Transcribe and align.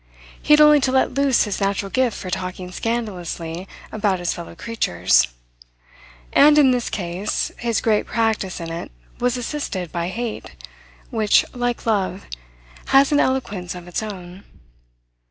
He 0.41 0.53
had 0.53 0.59
only 0.61 0.79
to 0.79 0.91
let 0.91 1.13
loose 1.13 1.43
his 1.43 1.61
natural 1.61 1.91
gift 1.91 2.17
for 2.17 2.31
talking 2.31 2.71
scandalously 2.71 3.67
about 3.91 4.17
his 4.17 4.33
fellow 4.33 4.55
creatures. 4.55 5.27
And 6.33 6.57
in 6.57 6.71
this 6.71 6.89
case 6.89 7.51
his 7.59 7.81
great 7.81 8.07
practice 8.07 8.59
in 8.59 8.71
it 8.71 8.91
was 9.19 9.37
assisted 9.37 9.91
by 9.91 10.07
hate, 10.07 10.53
which, 11.11 11.45
like 11.53 11.85
love, 11.85 12.25
has 12.87 13.11
an 13.11 13.19
eloquence 13.19 13.75
of 13.75 13.87
its 13.87 14.01
own. 14.01 14.43